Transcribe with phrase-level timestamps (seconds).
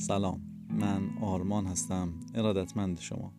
[0.00, 3.32] سلام من آرمان هستم ارادتمند شما.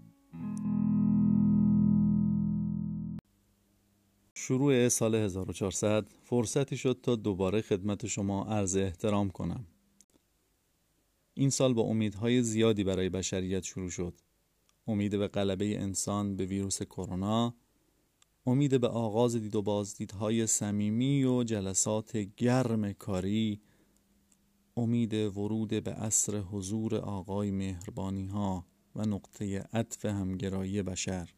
[4.34, 9.66] شروع سال 1400 فرصتی شد تا دوباره خدمت شما عرض احترام کنم.
[11.34, 14.14] این سال با امیدهای زیادی برای بشریت شروع شد.
[14.88, 17.56] امید به غلبه انسان به ویروس کرونا
[18.46, 23.62] امید به آغاز دید و بازدیدهای صمیمی و جلسات گرم کاری
[24.80, 28.66] امید ورود به عصر حضور آقای مهربانی ها
[28.96, 31.30] و نقطه عطف همگرایی بشر.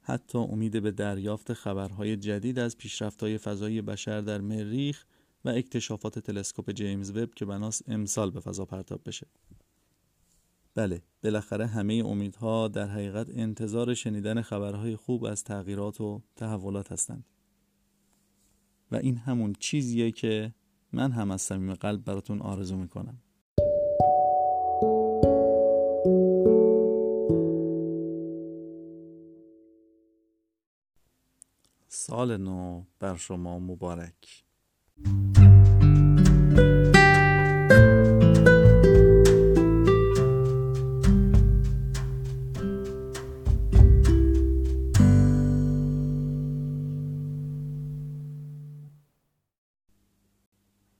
[0.00, 5.04] حتی امید به دریافت خبرهای جدید از پیشرفت‌های فضایی بشر در مریخ
[5.44, 9.26] و اکتشافات تلسکوپ جیمز وب که بناس امسال به فضا پرتاب بشه.
[10.74, 17.24] بله بالاخره همه امیدها در حقیقت انتظار شنیدن خبرهای خوب از تغییرات و تحولات هستند.
[18.90, 20.54] و این همون چیزیه که
[20.94, 23.18] من هم از صمیم قلب براتون آرزو می‌کنم.
[31.88, 34.44] سال نو بر شما مبارک.